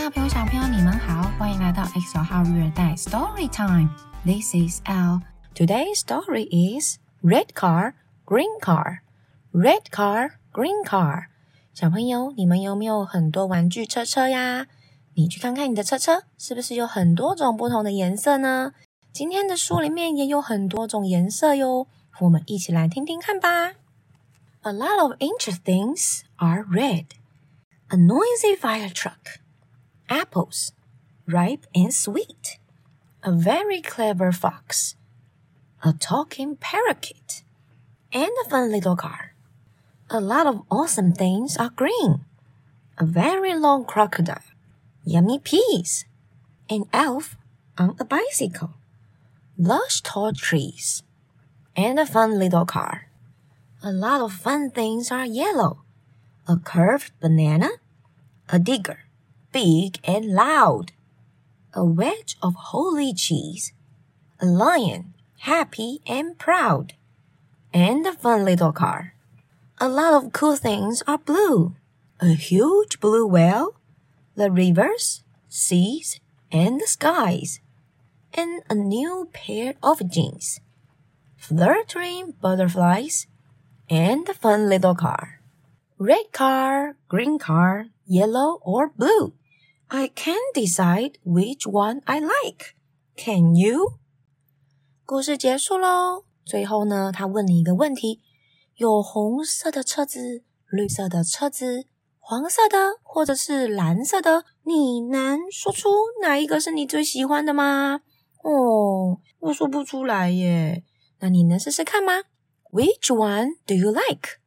[0.00, 5.20] 大朋友、小朋友，你们好，欢迎来到 X 号育儿袋 Story Time。This is L.
[5.54, 7.92] Today's story is Red Car,
[8.24, 9.00] Green Car.
[9.52, 11.26] Red Car, Green Car.
[11.74, 14.66] 小朋友，你们有没有很多玩具车车呀？
[15.14, 18.72] 你去看看你的车车，是不是有很多种不同的颜色呢？
[19.12, 21.86] 今天的书里面也有很多种颜色哟，
[22.20, 23.72] 我们一起来听听看吧。
[24.62, 27.06] A lot of interesting things are red.
[27.88, 29.40] A noisy fire truck,
[30.11, 30.73] apples,
[31.25, 32.59] ripe and sweet,
[33.23, 34.95] a very clever fox,
[35.83, 37.43] a talking parakeet,
[38.11, 39.33] and a fun little car.
[40.09, 42.25] A lot of awesome things are green.
[42.97, 44.43] A very long crocodile,
[45.05, 46.03] yummy peas,
[46.69, 47.37] an elf
[47.77, 48.73] on a bicycle,
[49.57, 51.03] lush tall trees,
[51.75, 53.07] and a fun little car.
[53.81, 55.81] A lot of fun things are yellow.
[56.47, 57.69] A curved banana,
[58.49, 58.99] a digger,
[59.51, 60.91] big and loud,
[61.73, 63.73] a wedge of holey cheese,
[64.39, 66.93] a lion, happy and proud,
[67.73, 69.13] and a fun little car.
[69.79, 71.75] A lot of cool things are blue,
[72.19, 73.75] a huge blue whale,
[74.35, 76.19] the rivers, seas,
[76.51, 77.59] and the skies,
[78.33, 80.61] and a new pair of jeans,
[81.35, 83.27] fluttering butterflies,
[83.89, 85.41] and a fun little car.
[85.97, 89.33] Red car, green car, yellow or blue.
[89.90, 92.74] I can't decide which one I like.
[93.16, 93.98] Can you?
[95.04, 96.24] 故事结束喽。
[96.44, 98.20] 最后呢，他问你一个问题：
[98.74, 101.86] 有红色的车子、绿色的车子、
[102.18, 105.88] 黄色的或者是蓝色的，你能说出
[106.20, 108.00] 哪一个是你最喜欢的吗？
[108.42, 110.84] 哦，我说不出来耶。
[111.20, 112.24] 那你能试试看吗？
[112.72, 114.40] Which one do you like?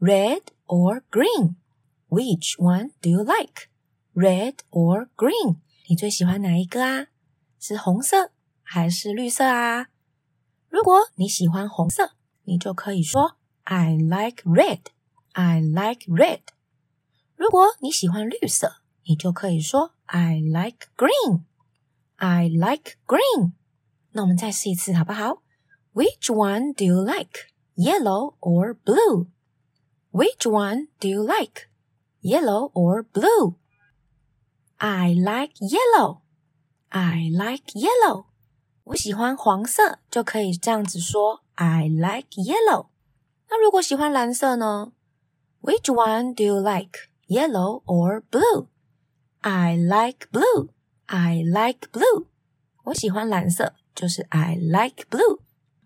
[0.00, 1.56] Red or green?
[2.08, 3.68] Which one do you like?
[4.19, 5.59] Red or green?
[5.87, 7.07] 你最喜欢哪一个啊？
[7.57, 8.31] 是红色
[8.61, 9.87] 还是绿色啊？
[10.67, 12.11] 如果你喜欢红色，
[12.43, 14.81] 你就可以说 I like red.
[15.31, 16.41] I like red.
[17.37, 21.43] 如果你喜欢绿色，你就可以说 I like green.
[22.17, 23.53] I like green.
[24.11, 25.41] 那我们再试一次好不好
[25.93, 27.47] ？Which one do you like?
[27.77, 29.27] Yellow or blue?
[30.11, 31.69] Which one do you like?
[32.21, 33.55] Yellow or blue?
[34.78, 36.18] I like yellow.
[36.90, 38.26] I like yellow.
[38.84, 42.88] 我喜欢黄色，就可以这样子说 I like yellow.
[43.48, 44.92] 那如果喜欢蓝色呢？
[45.62, 47.08] Which one do you like?
[47.26, 48.66] Yellow or blue?
[49.40, 50.68] I like blue.
[51.06, 52.26] I like blue.
[52.84, 55.40] 我喜欢蓝色，就是 I like blue.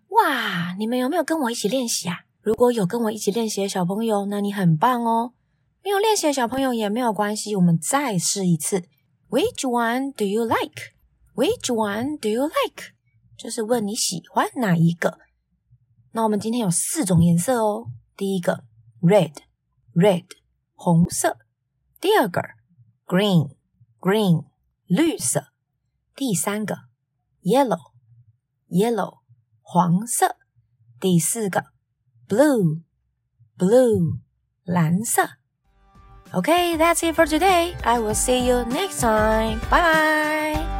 [0.09, 2.25] 哇，你们有没有跟我一起练习啊？
[2.41, 5.33] 如果有跟我一起练习的小朋友，那你很棒哦。
[5.84, 8.88] 没有练习的小朋友也没有关系，我们再试一次。
[9.28, 10.94] Which one do you like?
[11.34, 12.94] Which one do you like?
[13.36, 15.18] 就是问你喜欢哪一个。
[16.12, 17.90] 那我们今天有四种颜色哦。
[18.16, 18.64] 第一个
[19.02, 20.24] red，red
[20.72, 21.36] 红色。
[22.00, 22.40] 第二个
[23.06, 24.46] green，green
[24.86, 25.48] 绿色。
[26.16, 26.78] 第三个
[27.42, 29.18] yellow，yellow
[29.60, 30.36] 黄色。
[30.98, 31.66] 第四个
[32.26, 34.20] blue，blue
[34.62, 35.28] 蓝色。
[36.34, 37.76] Okay, that's it for today.
[37.84, 39.60] I will see you next time.
[39.70, 40.73] Bye bye.